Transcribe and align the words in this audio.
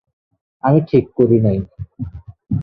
আমি 0.63 0.79
ঠিক 0.81 1.05
করি 1.15 1.37
নাই। 1.41 1.59